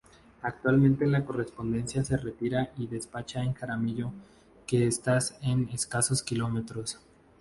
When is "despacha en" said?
2.87-3.53